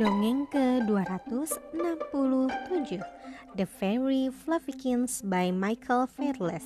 [0.00, 3.04] Dongeng ke-267
[3.52, 6.64] The Fairy Fluffykins by Michael Fairless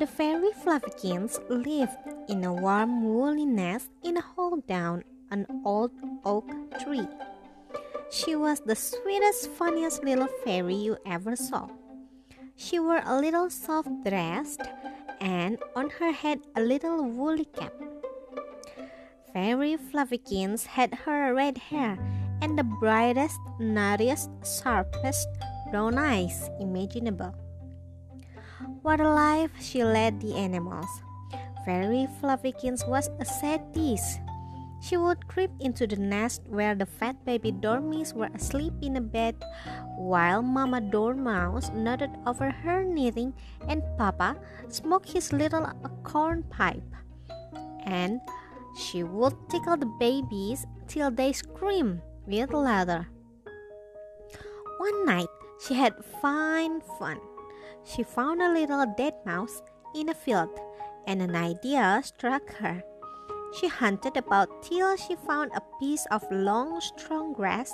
[0.00, 2.00] The fairy Fluffykins lived
[2.32, 5.92] in a warm woolly nest in a hole down an old
[6.24, 6.48] oak
[6.80, 7.04] tree.
[8.08, 11.68] She was the sweetest, funniest little fairy you ever saw.
[12.56, 14.56] She wore a little soft dress
[15.20, 17.76] and on her head a little woolly cap.
[19.34, 21.98] Fairy Fluffykins had her red hair
[22.40, 25.26] and the brightest, nuttiest, sharpest
[25.72, 27.34] brown eyes imaginable.
[28.82, 30.86] What a life she led the animals!
[31.66, 34.20] Fairy Fluffykins was a sadist.
[34.80, 39.00] She would creep into the nest where the fat baby dormice were asleep in a
[39.00, 39.34] bed,
[39.98, 43.34] while Mama Dormouse nodded over her knitting
[43.66, 44.36] and Papa
[44.68, 45.66] smoked his little
[46.04, 46.86] corn pipe.
[47.82, 48.20] And
[48.76, 53.08] she would tickle the babies till they screamed with laughter.
[54.78, 55.28] One night
[55.60, 57.20] she had fine fun.
[57.84, 59.62] She found a little dead mouse
[59.94, 60.50] in a field,
[61.06, 62.82] and an idea struck her.
[63.60, 67.72] She hunted about till she found a piece of long, strong grass,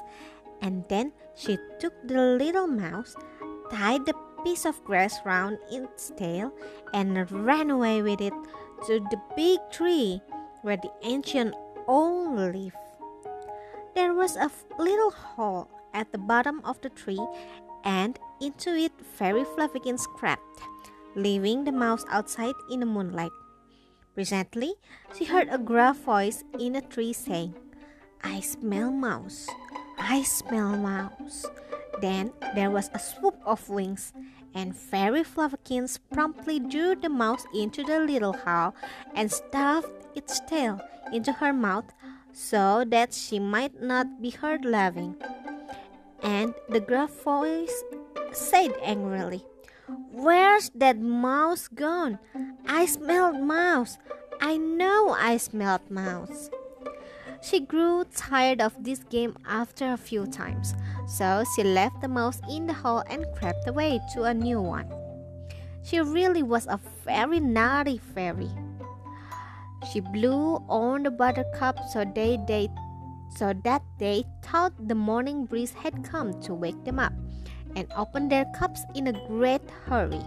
[0.60, 3.16] and then she took the little mouse,
[3.70, 4.14] tied the
[4.44, 6.52] piece of grass round its tail,
[6.92, 8.34] and ran away with it
[8.86, 10.20] to the big tree
[10.62, 11.55] where the ancient
[11.89, 12.77] owl lived.
[13.94, 17.20] There was a little hole at the bottom of the tree,
[17.84, 20.62] and into it Fairy Fluffykins crept,
[21.14, 23.33] leaving the mouse outside in the moonlight.
[24.14, 24.75] Presently,
[25.16, 27.55] she heard a gruff voice in a tree saying,
[28.22, 29.48] I smell mouse,
[29.98, 31.47] I smell mouse.
[32.00, 34.12] Then there was a swoop of wings,
[34.55, 38.75] and Fairy Fluffykins promptly drew the mouse into the little hole
[39.14, 40.80] and stuffed its tail
[41.12, 41.92] into her mouth
[42.33, 45.16] so that she might not be heard laughing.
[46.22, 47.82] And the gruff voice
[48.32, 49.44] said angrily,
[50.12, 52.19] Where's that mouse gone?
[52.66, 53.99] I smelled mouse.
[54.41, 56.50] I know I smelled mouse.
[57.43, 60.75] She grew tired of this game after a few times,
[61.09, 64.87] so she left the mouse in the hole and crept away to a new one.
[65.82, 68.50] She really was a very naughty fairy.
[69.88, 72.68] She blew on the buttercup so they, they
[73.36, 77.12] so that they thought the morning breeze had come to wake them up
[77.76, 80.20] and opened their cups in a great hurry.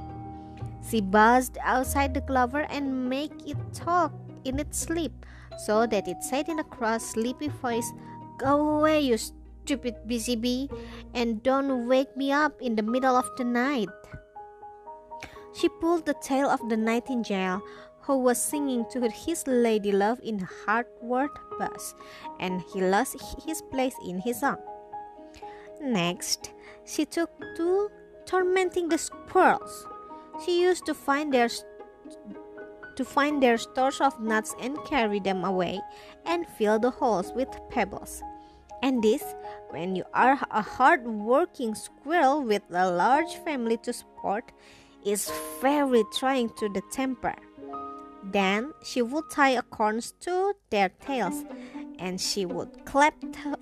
[0.90, 4.12] She buzzed outside the clover and made it talk
[4.46, 5.26] in its sleep
[5.66, 7.92] so that it said in a cross, sleepy voice,
[8.40, 10.70] Go away, you stupid busy bee,
[11.14, 13.90] and don't wake me up in the middle of the night.
[15.54, 17.62] She pulled the tail of the nightingale,
[18.04, 21.96] who was singing to his lady love in a hard-word buzz,
[22.40, 23.16] and he lost
[23.46, 24.58] his place in his song.
[25.82, 26.52] Next,
[26.86, 27.90] she took to
[28.26, 29.88] tormenting the squirrels.
[30.46, 31.50] She used to find their
[32.96, 35.82] to find their stores of nuts and carry them away
[36.26, 38.22] and fill the holes with pebbles.
[38.84, 39.24] And this,
[39.72, 44.52] when you are a hard working squirrel with a large family to support,
[45.04, 47.34] is very trying to the temper.
[48.24, 51.44] Then she would tie acorns to their tails,
[52.00, 53.14] and she would clap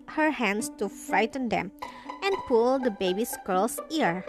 [0.09, 1.71] her hands to frighten them
[2.23, 4.23] and pull the baby squirrel's ear,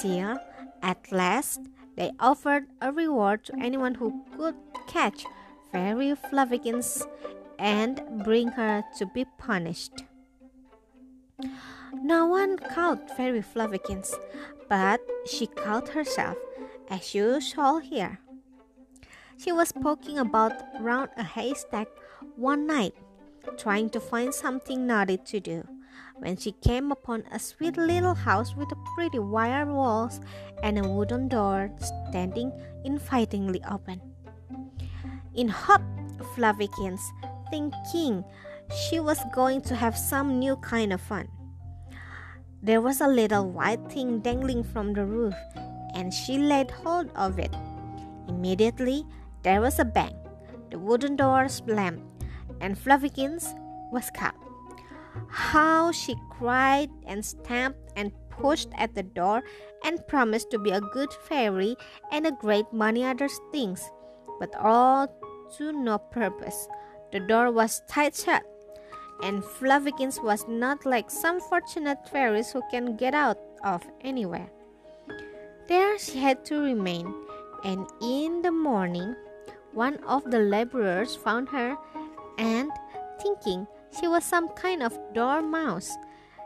[0.00, 0.38] till
[0.82, 1.60] at last
[1.96, 4.54] they offered a reward to anyone who could
[4.86, 5.26] catch
[5.70, 7.06] Fairy Fluffykins
[7.58, 10.04] and bring her to be punished.
[11.92, 14.14] No one caught Fairy Fluffykins,
[14.68, 16.36] but she caught herself,
[16.88, 18.20] as you shall hear.
[19.38, 21.86] She was poking about round a haystack
[22.34, 22.94] one night,
[23.56, 25.62] trying to find something naughty to do,
[26.16, 30.20] when she came upon a sweet little house with pretty wire walls
[30.64, 31.70] and a wooden door
[32.10, 32.50] standing
[32.84, 34.00] invitingly open.
[35.34, 35.82] In hot
[36.34, 37.00] Fluffykins,
[37.48, 38.24] thinking
[38.74, 41.28] she was going to have some new kind of fun.
[42.60, 45.34] There was a little white thing dangling from the roof,
[45.94, 47.54] and she laid hold of it.
[48.26, 49.06] Immediately,
[49.42, 50.16] there was a bang.
[50.70, 52.02] The wooden door slammed,
[52.60, 53.54] and Fluffykins
[53.92, 54.36] was caught.
[55.28, 59.42] How she cried and stamped and pushed at the door
[59.84, 61.76] and promised to be a good fairy
[62.12, 63.82] and a great many other things,
[64.38, 65.08] but all
[65.56, 66.68] to no purpose.
[67.12, 68.44] The door was tight shut,
[69.22, 74.50] and Fluffykins was not like some fortunate fairies who can get out of anywhere.
[75.68, 77.12] There she had to remain,
[77.64, 79.16] and in the morning
[79.72, 81.76] one of the laborers found her
[82.38, 82.70] and,
[83.20, 83.66] thinking
[83.98, 85.96] She was some kind of dormouse.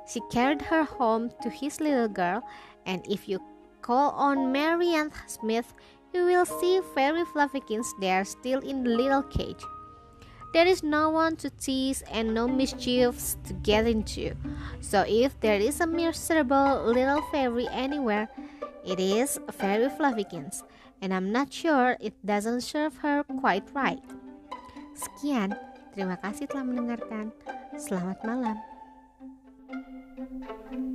[0.07, 2.43] She carried her home to his little girl,
[2.87, 3.41] and if you
[3.83, 5.75] call on Marianne Smith,
[6.13, 9.63] you will see fairy fluffykins there still in the little cage.
[10.53, 14.37] There is no one to tease and no mischiefs to get into.
[14.81, 18.29] So if there is a miserable little fairy anywhere,
[18.85, 20.63] it is Fairy Fluffykins,
[21.03, 24.01] and I'm not sure it doesn't serve her quite right.
[24.95, 25.59] Sekian,
[25.93, 27.35] terima kasih telah mendengarkan.
[27.75, 28.57] Selamat malam.
[30.23, 30.92] thank you